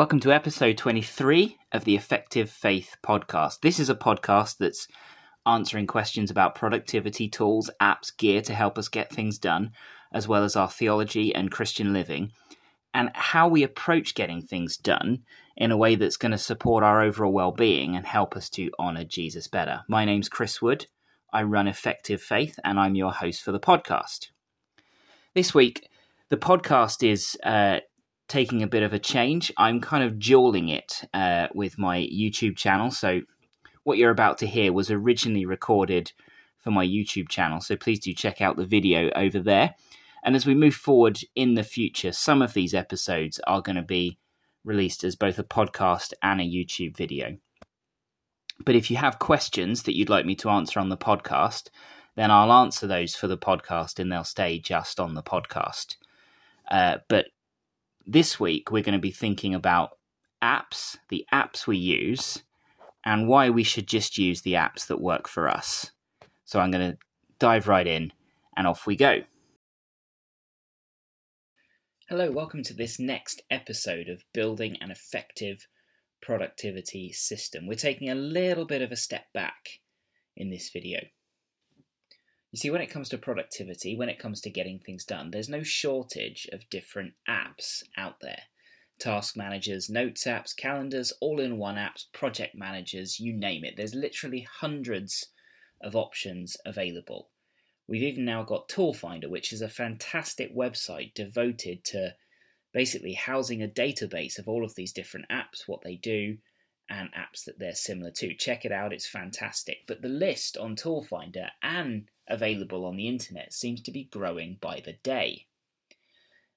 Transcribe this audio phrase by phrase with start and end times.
[0.00, 3.60] Welcome to episode 23 of the Effective Faith podcast.
[3.60, 4.88] This is a podcast that's
[5.44, 9.72] answering questions about productivity tools, apps, gear to help us get things done,
[10.10, 12.32] as well as our theology and Christian living,
[12.94, 15.24] and how we approach getting things done
[15.54, 18.70] in a way that's going to support our overall well being and help us to
[18.78, 19.82] honor Jesus better.
[19.86, 20.86] My name's Chris Wood.
[21.30, 24.30] I run Effective Faith, and I'm your host for the podcast.
[25.34, 25.90] This week,
[26.30, 27.80] the podcast is uh,
[28.30, 29.52] taking a bit of a change.
[29.58, 32.90] I'm kind of dueling it uh, with my YouTube channel.
[32.90, 33.22] So,
[33.82, 36.12] what you're about to hear was originally recorded
[36.58, 37.60] for my YouTube channel.
[37.60, 39.74] So, please do check out the video over there.
[40.22, 43.82] And as we move forward in the future, some of these episodes are going to
[43.82, 44.18] be
[44.64, 47.36] released as both a podcast and a YouTube video.
[48.64, 51.70] But if you have questions that you'd like me to answer on the podcast,
[52.14, 55.96] then I'll answer those for the podcast and they'll stay just on the podcast.
[56.70, 57.26] Uh, but
[58.06, 59.98] this week, we're going to be thinking about
[60.42, 62.42] apps, the apps we use,
[63.04, 65.90] and why we should just use the apps that work for us.
[66.44, 66.98] So I'm going to
[67.38, 68.12] dive right in,
[68.56, 69.20] and off we go.
[72.08, 75.68] Hello, welcome to this next episode of Building an Effective
[76.20, 77.66] Productivity System.
[77.66, 79.80] We're taking a little bit of a step back
[80.36, 81.00] in this video.
[82.52, 85.48] You see, when it comes to productivity, when it comes to getting things done, there's
[85.48, 88.42] no shortage of different apps out there.
[88.98, 93.74] Task managers, notes apps, calendars, all in one apps, project managers, you name it.
[93.76, 95.28] There's literally hundreds
[95.80, 97.30] of options available.
[97.88, 102.14] We've even now got Tool Finder, which is a fantastic website devoted to
[102.72, 106.38] basically housing a database of all of these different apps, what they do,
[106.88, 108.34] and apps that they're similar to.
[108.34, 109.78] Check it out, it's fantastic.
[109.86, 114.58] But the list on Tool Finder and available on the internet seems to be growing
[114.60, 115.46] by the day.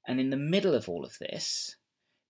[0.08, 1.78] And in the middle of all of this,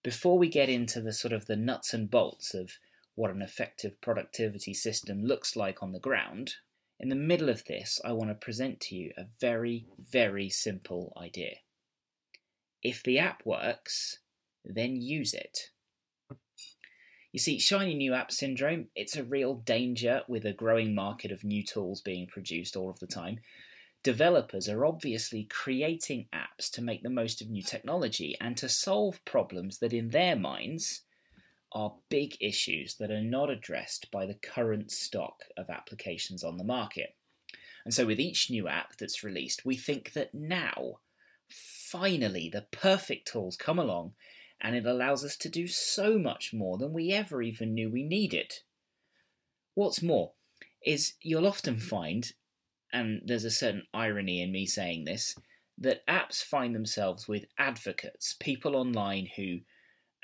[0.04, 2.78] before we get into the sort of the nuts and bolts of
[3.16, 6.56] what an effective productivity system looks like on the ground,
[7.00, 11.14] in the middle of this, I want to present to you a very, very simple
[11.22, 11.56] idea.
[12.82, 14.20] If the app works,
[14.64, 15.70] then use it.
[17.34, 21.44] You see, shiny new app syndrome, it's a real danger with a growing market of
[21.44, 23.40] new tools being produced all of the time.
[24.04, 29.26] Developers are obviously creating apps to make the most of new technology and to solve
[29.26, 31.02] problems that, in their minds,
[31.72, 36.64] are big issues that are not addressed by the current stock of applications on the
[36.64, 37.16] market.
[37.84, 41.00] And so, with each new app that's released, we think that now,
[41.50, 44.14] finally, the perfect tools come along
[44.64, 48.04] and it allows us to do so much more than we ever even knew we
[48.04, 48.60] needed.
[49.76, 50.32] What's more,
[50.86, 52.32] is you'll often find,
[52.92, 55.36] and there's a certain irony in me saying this,
[55.78, 59.60] that apps find themselves with advocates, people online who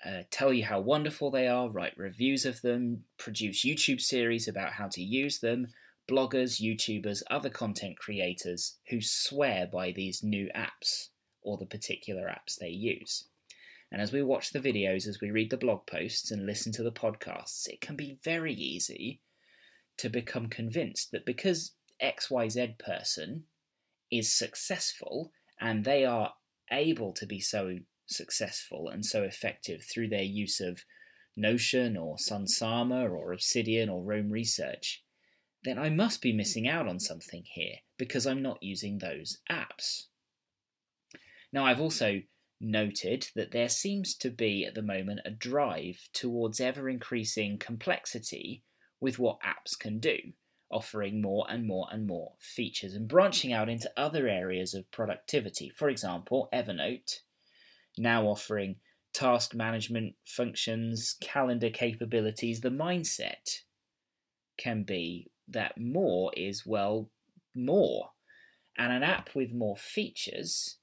[0.06, 4.74] uh, tell you how wonderful they are, write reviews of them, produce YouTube series about
[4.74, 5.68] how to use them,
[6.10, 11.10] bloggers, YouTubers, other content creators who swear by these new apps
[11.42, 13.26] or the particular apps they use.
[13.92, 16.84] And as we watch the videos, as we read the blog posts and listen to
[16.84, 19.22] the podcasts, it can be very easy
[19.98, 23.46] to become convinced that because XYZ person
[24.12, 26.34] is successful and they are
[26.72, 30.84] able to be so successful and so effective through their use of
[31.36, 35.04] Notion or Sunsama or Obsidian or Roam Research,
[35.64, 40.06] then I must be missing out on something here because I'm not using those apps.
[41.52, 42.22] Now, I've also
[42.62, 48.64] noted that there seems to be at the moment a drive towards ever increasing complexity
[49.00, 50.18] with what apps can do,
[50.70, 55.70] offering more and more and more features and branching out into other areas of productivity.
[55.70, 57.20] For example, Evernote
[57.98, 58.76] now offering
[59.14, 62.62] task management functions, calendar capabilities.
[62.62, 63.62] The mindset
[64.58, 67.10] can be that more is, well,
[67.56, 68.12] more.
[68.78, 70.78] And an app with more features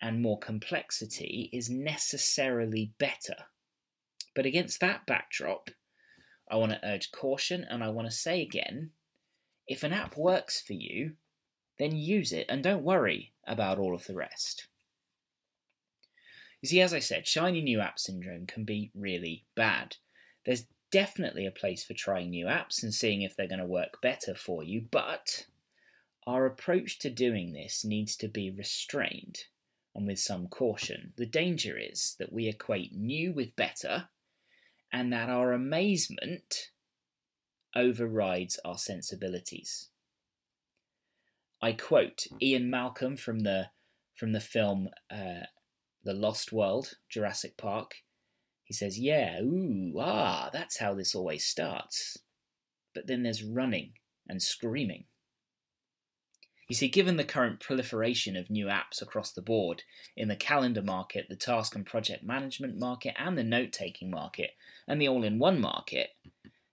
[0.00, 3.36] and more complexity is necessarily better.
[4.34, 5.70] But against that backdrop,
[6.50, 8.90] I want to urge caution and I want to say again
[9.66, 11.12] if an app works for you,
[11.78, 14.66] then use it and don't worry about all of the rest.
[16.60, 19.96] You see, as I said, shiny new app syndrome can be really bad.
[20.44, 24.00] There's definitely a place for trying new apps and seeing if they're going to work
[24.00, 25.46] better for you, but
[26.26, 29.44] our approach to doing this needs to be restrained
[29.94, 31.12] and with some caution.
[31.16, 34.08] The danger is that we equate new with better
[34.92, 36.70] and that our amazement
[37.74, 39.88] overrides our sensibilities.
[41.60, 43.68] I quote Ian Malcolm from the
[44.14, 45.46] from the film uh,
[46.04, 47.96] The Lost World, Jurassic Park.
[48.64, 52.18] He says, Yeah, ooh, ah, that's how this always starts.
[52.94, 53.94] But then there's running
[54.28, 55.06] and screaming.
[56.74, 59.84] You see, given the current proliferation of new apps across the board
[60.16, 64.56] in the calendar market, the task and project management market, and the note taking market,
[64.88, 66.10] and the all in one market,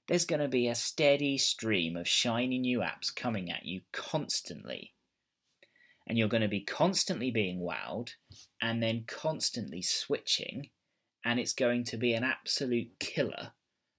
[0.07, 4.95] there's going to be a steady stream of shiny new apps coming at you constantly.
[6.07, 8.09] And you're going to be constantly being wowed
[8.59, 10.71] and then constantly switching,
[11.23, 13.51] and it's going to be an absolute killer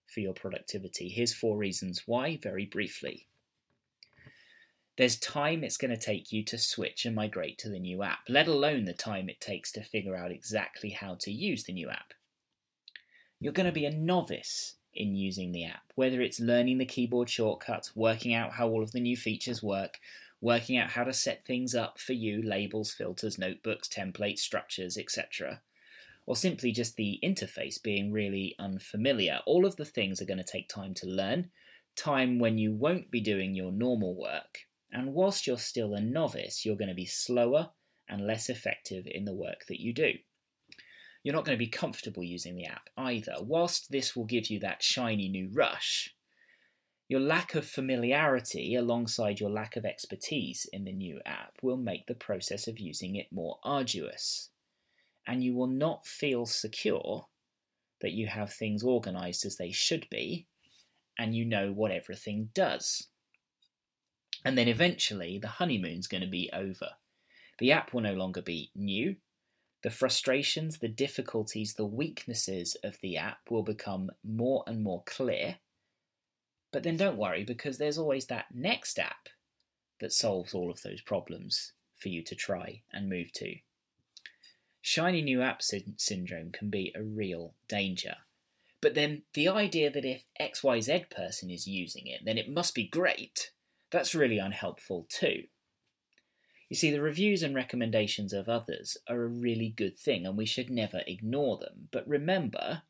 [0.09, 1.09] for your productivity.
[1.09, 3.29] Here's four reasons why, very briefly.
[4.99, 8.21] There's time it's going to take you to switch and migrate to the new app,
[8.29, 11.89] let alone the time it takes to figure out exactly how to use the new
[11.89, 12.13] app.
[13.41, 17.31] You're going to be a novice in using the app, whether it's learning the keyboard
[17.31, 19.99] shortcuts, working out how all of the new features work,
[20.43, 25.63] working out how to set things up for you labels, filters, notebooks, templates, structures, etc.
[26.27, 29.41] Or simply just the interface being really unfamiliar.
[29.47, 31.51] All of the things are going to take time to learn,
[31.97, 34.59] time when you won't be doing your normal work,
[34.93, 37.71] and whilst you're still a novice, you're going to be slower
[38.09, 40.13] and less effective in the work that you do.
[41.23, 43.35] You're not going to be comfortable using the app either.
[43.41, 46.15] Whilst this will give you that shiny new rush,
[47.09, 52.07] your lack of familiarity alongside your lack of expertise in the new app will make
[52.07, 54.51] the process of using it more arduous.
[55.27, 57.27] And you will not feel secure
[58.01, 60.49] that you have things organized as they should be
[61.19, 63.09] and you know what everything does.
[64.45, 66.91] And then eventually the honeymoon's going to be over.
[67.59, 69.17] The app will no longer be new.
[69.83, 75.57] The frustrations, the difficulties, the weaknesses of the app will become more and more clear.
[76.73, 79.29] But then don't worry because there's always that next app
[80.01, 83.57] that solves all of those problems for you to try and move to.
[84.81, 88.17] Shiny new app sy- syndrome can be a real danger.
[88.81, 92.89] But then the idea that if XYZ person is using it, then it must be
[92.89, 93.53] great
[93.93, 95.45] that's really unhelpful too.
[96.69, 100.47] You see, the reviews and recommendations of others are a really good thing, and we
[100.47, 101.89] should never ignore them.
[101.93, 102.83] But remember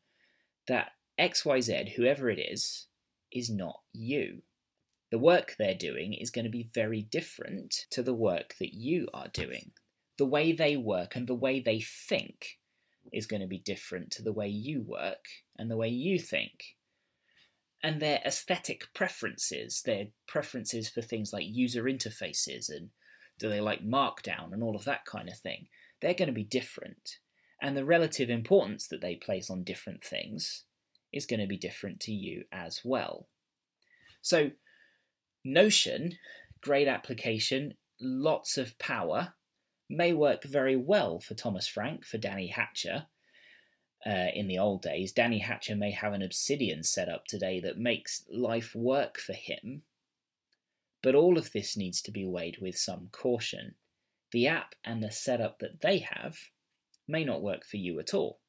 [0.67, 2.87] that XYZ, whoever it is,
[3.29, 4.41] is not you.
[5.11, 9.09] The work they're doing is going to be very different to the work that you
[9.13, 9.71] are doing.
[10.17, 12.59] The way they work and the way they think
[13.11, 15.25] is going to be different to the way you work
[15.59, 16.77] and the way you think
[17.83, 22.89] and their aesthetic preferences, their preferences for things like user interfaces and
[23.37, 25.67] do they like Markdown and all of that kind of thing,
[26.01, 27.17] they're going to be different.
[27.61, 30.63] And the relative importance that they place on different things
[31.11, 33.27] is going to be different to you as well.
[34.21, 34.51] So,
[35.43, 36.17] Notion,
[36.61, 39.33] great application, lots of power,
[39.89, 43.07] may work very well for Thomas Frank, for Danny Hatcher,
[44.05, 45.11] uh, in the old days.
[45.11, 49.83] Danny Hatcher may have an Obsidian setup today that makes life work for him,
[51.01, 53.75] but all of this needs to be weighed with some caution.
[54.31, 56.37] The app and the setup that they have
[57.07, 58.39] may not work for you at all.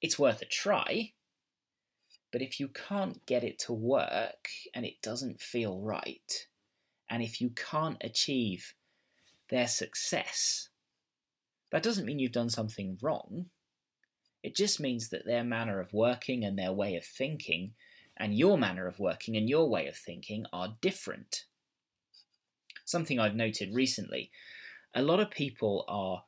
[0.00, 1.12] It's worth a try,
[2.30, 6.46] but if you can't get it to work and it doesn't feel right,
[7.10, 8.74] and if you can't achieve
[9.50, 10.68] their success,
[11.72, 13.46] that doesn't mean you've done something wrong.
[14.42, 17.72] It just means that their manner of working and their way of thinking
[18.16, 21.44] and your manner of working and your way of thinking are different.
[22.84, 24.30] Something I've noted recently
[24.94, 26.24] a lot of people are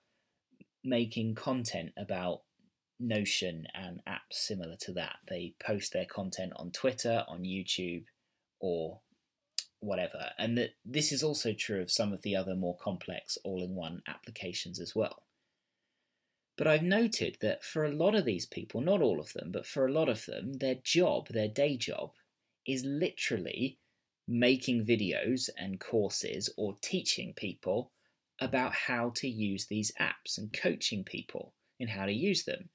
[0.84, 2.42] making content about
[3.02, 5.16] Notion and apps similar to that.
[5.26, 8.04] They post their content on Twitter, on YouTube,
[8.60, 9.00] or
[9.80, 10.32] whatever.
[10.38, 13.74] And that this is also true of some of the other more complex all in
[13.74, 15.22] one applications as well.
[16.56, 19.66] But I've noted that for a lot of these people, not all of them, but
[19.66, 22.12] for a lot of them, their job, their day job,
[22.66, 23.78] is literally
[24.28, 27.90] making videos and courses or teaching people
[28.40, 32.68] about how to use these apps and coaching people in how to use them.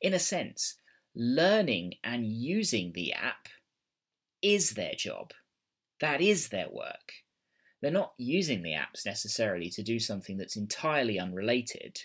[0.00, 0.76] In a sense,
[1.14, 3.48] learning and using the app
[4.42, 5.32] is their job.
[6.00, 7.12] That is their work.
[7.80, 12.02] They're not using the apps necessarily to do something that's entirely unrelated.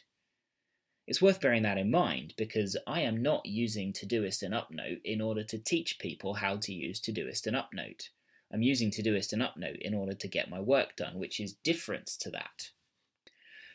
[1.08, 5.22] It's worth bearing that in mind because I am not using Todoist and Upnote in
[5.22, 8.10] order to teach people how to use Todoist and Upnote.
[8.52, 12.08] I'm using Todoist and Upnote in order to get my work done, which is different
[12.22, 12.72] to that.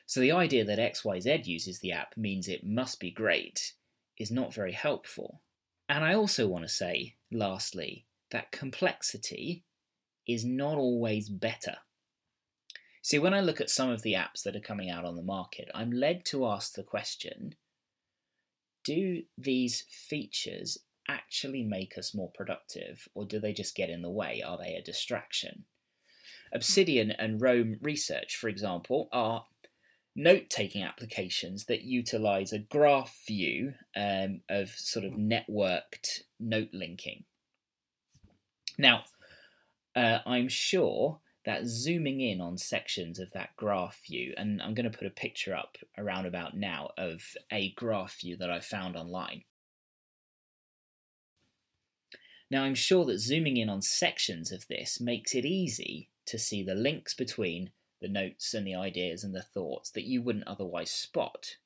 [0.07, 3.75] So the idea that XYZ uses the app means it must be great
[4.19, 5.41] is not very helpful.
[5.89, 9.65] And I also want to say, lastly, that complexity
[10.27, 11.77] is not always better.
[13.03, 15.23] See, when I look at some of the apps that are coming out on the
[15.23, 17.55] market, I'm led to ask the question
[18.83, 20.79] do these features
[21.09, 24.43] actually make us more productive, or do they just get in the way?
[24.45, 25.65] Are they a distraction?
[26.53, 29.45] Obsidian and Roam Research, for example, are
[30.17, 37.25] note taking applications that utilize a graph view um, of sort of networked note linking.
[38.79, 39.05] Now,
[39.95, 44.91] uh, I'm sure that zooming in on sections of that graph view, and I'm going
[44.91, 48.97] to put a picture up around about now of a graph view that I found
[48.97, 49.45] online.
[52.51, 56.63] Now, I'm sure that zooming in on sections of this makes it easy to see
[56.63, 57.71] the links between
[58.01, 61.57] the notes and the ideas and the thoughts that you wouldn't otherwise spot.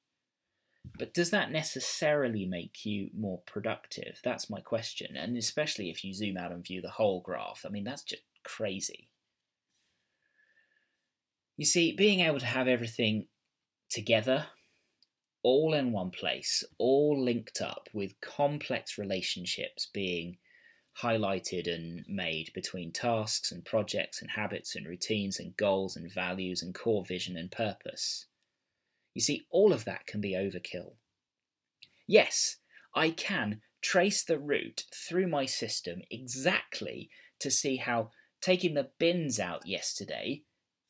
[0.99, 4.21] But does that necessarily make you more productive?
[4.23, 5.17] That's my question.
[5.17, 8.23] And especially if you zoom out and view the whole graph, I mean, that's just
[8.43, 9.09] crazy.
[11.57, 13.29] You see, being able to have everything
[13.89, 14.47] together,
[15.43, 20.39] all in one place, all linked up with complex relationships being
[21.01, 26.63] highlighted and made between tasks and projects and habits and routines and goals and values
[26.63, 28.27] and core vision and purpose.
[29.13, 30.95] You see, all of that can be overkill.
[32.07, 32.57] Yes,
[32.95, 39.39] I can trace the route through my system exactly to see how taking the bins
[39.39, 40.43] out yesterday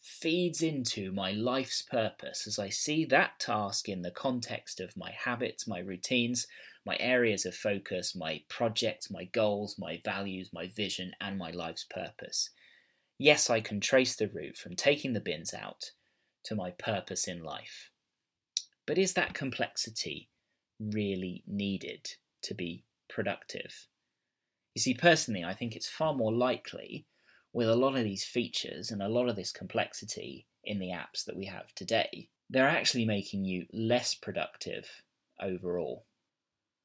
[0.05, 5.11] feeds into my life's purpose as I see that task in the context of my
[5.13, 6.47] habits, my routines,
[6.85, 11.85] my areas of focus, my projects, my goals, my values, my vision, and my life's
[11.85, 12.51] purpose.
[13.19, 15.93] Yes, I can trace the route from taking the bins out
[16.45, 17.91] to my purpose in life.
[18.87, 20.29] But is that complexity
[20.79, 22.11] really needed
[22.43, 23.87] to be productive?
[24.75, 27.07] You see, personally, I think it's far more likely
[27.55, 31.25] with a lot of these features and a lot of this complexity in the apps
[31.25, 35.05] that we have today, they're actually making you less productive
[35.41, 36.05] overall.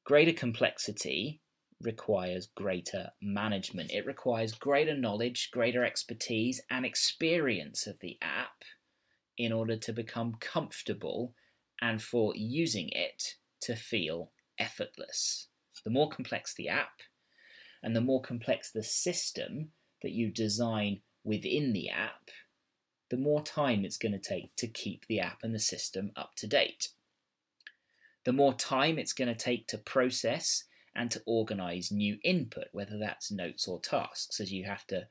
[0.04, 1.40] Greater complexity
[1.82, 3.90] requires greater management.
[3.90, 8.62] It requires greater knowledge, greater expertise, and experience of the app
[9.36, 11.34] in order to become comfortable
[11.80, 15.48] and for using it to feel effortless.
[15.84, 17.00] The more complex the app
[17.82, 19.70] and the more complex the system
[20.02, 22.30] that you design within the app,
[23.10, 26.34] the more time it's going to take to keep the app and the system up
[26.36, 26.88] to date
[28.24, 30.64] the more time it's going to take to process
[30.94, 35.06] and to organize new input, whether that's notes or tasks, as you have to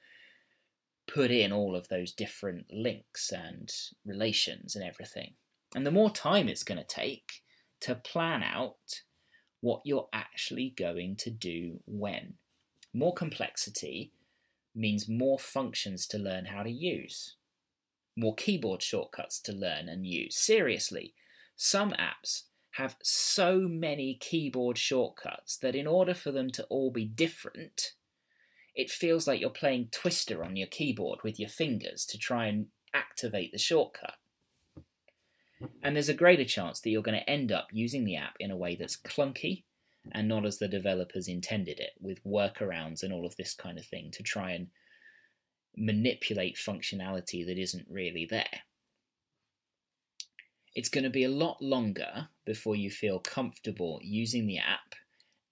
[1.07, 3.71] put in all of those different links and
[4.05, 5.33] relations and everything.
[5.73, 7.41] And the more time it's going to take
[7.81, 9.01] to plan out
[9.61, 12.35] what you're actually going to do when.
[12.93, 14.11] More complexity
[14.79, 17.35] means more functions to learn how to use,
[18.15, 20.37] more keyboard shortcuts to learn and use.
[20.37, 21.13] Seriously,
[21.55, 27.05] some apps have so many keyboard shortcuts that in order for them to all be
[27.05, 27.93] different,
[28.75, 32.67] it feels like you're playing Twister on your keyboard with your fingers to try and
[32.93, 34.15] activate the shortcut.
[35.83, 38.51] And there's a greater chance that you're going to end up using the app in
[38.51, 39.63] a way that's clunky
[40.11, 43.85] and not as the developers intended it, with workarounds and all of this kind of
[43.85, 44.67] thing to try and
[45.75, 48.63] manipulate functionality that isn't really there
[50.75, 54.95] it's going to be a lot longer before you feel comfortable using the app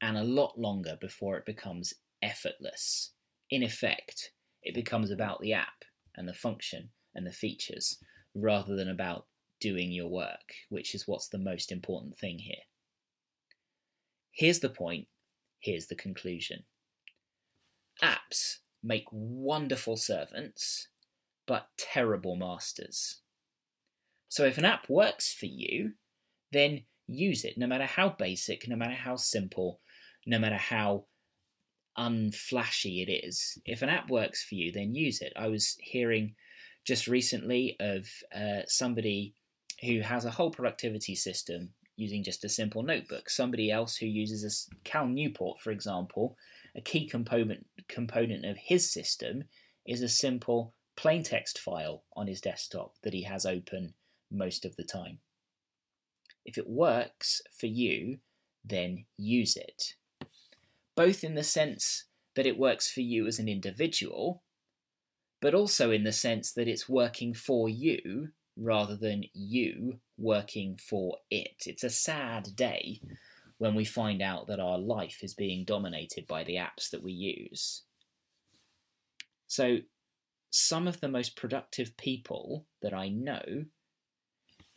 [0.01, 3.11] and a lot longer before it becomes effortless.
[3.49, 4.31] In effect,
[4.63, 5.83] it becomes about the app
[6.15, 7.97] and the function and the features
[8.35, 9.25] rather than about
[9.59, 12.63] doing your work, which is what's the most important thing here.
[14.37, 15.07] Here's the point,
[15.59, 16.65] here's the conclusion.
[18.03, 20.89] Apps make wonderful servants,
[21.47, 23.21] but terrible masters.
[24.29, 25.93] So if an app works for you,
[26.51, 29.79] then use it, no matter how basic, no matter how simple,
[30.27, 31.05] no matter how
[31.97, 33.57] unflashy it is.
[33.65, 35.33] If an app works for you, then use it.
[35.35, 36.35] I was hearing
[36.85, 39.33] just recently of uh, somebody
[39.81, 43.29] who has a whole productivity system using just a simple notebook.
[43.29, 46.37] Somebody else who uses a Cal Newport, for example,
[46.75, 49.43] a key component component of his system
[49.85, 53.93] is a simple plain text file on his desktop that he has open
[54.31, 55.19] most of the time.
[56.45, 58.19] If it works for you,
[58.63, 59.95] then use it.
[60.95, 64.43] Both in the sense that it works for you as an individual,
[65.41, 71.17] but also in the sense that it's working for you rather than you working for
[71.29, 71.63] it.
[71.65, 73.01] It's a sad day
[73.57, 77.11] when we find out that our life is being dominated by the apps that we
[77.11, 77.83] use.
[79.47, 79.79] So,
[80.49, 83.65] some of the most productive people that I know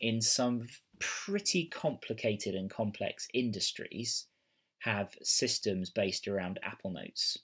[0.01, 0.67] in some
[0.99, 4.27] pretty complicated and complex industries
[4.81, 7.39] have systems based around Apple Notes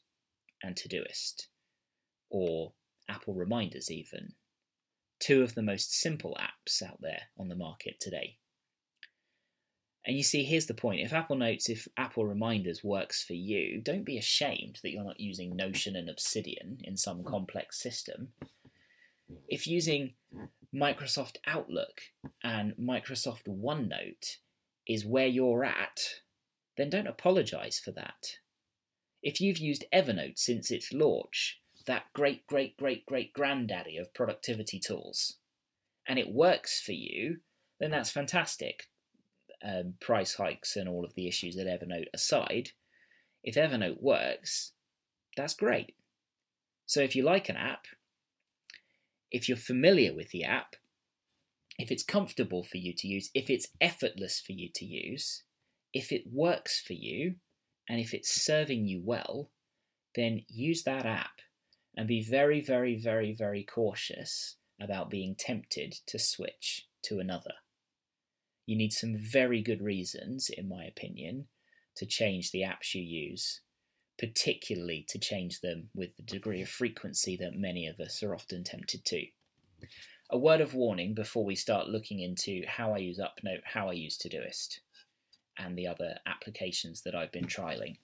[0.63, 1.49] and Todoist,
[2.31, 2.73] or
[3.09, 4.33] Apple Reminders, even.
[5.19, 8.37] Two of the most simple apps out there on the market today.
[10.07, 13.81] And you see, here's the point if Apple Notes, if Apple Reminders works for you,
[13.81, 18.29] don't be ashamed that you're not using Notion and Obsidian in some complex system.
[19.49, 20.15] If using
[20.73, 22.03] Microsoft Outlook
[22.45, 24.37] and Microsoft OneNote
[24.87, 26.21] is where you're at,
[26.77, 28.39] then don't apologize for that.
[29.23, 34.79] If you've used Evernote since its launch, that great, great, great, great granddaddy of productivity
[34.79, 35.37] tools,
[36.07, 37.39] and it works for you,
[37.81, 38.85] then that's fantastic.
[39.65, 42.71] Um, price hikes and all of the issues at Evernote aside,
[43.43, 44.73] if Evernote works,
[45.37, 45.95] that's great.
[46.85, 47.87] So if you like an app,
[49.31, 50.77] if you're familiar with the app,
[51.79, 55.43] if it's comfortable for you to use, if it's effortless for you to use,
[55.93, 57.35] if it works for you,
[57.89, 59.51] and if it's serving you well,
[60.15, 61.41] then use that app
[61.97, 67.55] and be very, very, very, very cautious about being tempted to switch to another.
[68.67, 71.47] You need some very good reasons, in my opinion,
[71.97, 73.61] to change the apps you use
[74.19, 78.65] particularly to change them with the degree of frequency that many of us are often
[78.65, 79.27] tempted to.
[80.31, 83.93] A word of warning before we start looking into how I use UpNote, how I
[83.93, 84.81] use Todoist,
[85.59, 87.99] and the other applications that I've been trialing.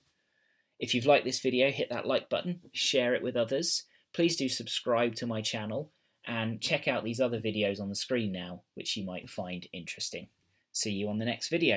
[0.78, 2.70] If you've liked this video, hit that like button, mm.
[2.72, 3.84] share it with others.
[4.12, 5.92] Please do subscribe to my channel
[6.26, 10.28] and check out these other videos on the screen now, which you might find interesting.
[10.72, 11.76] See you on the next video.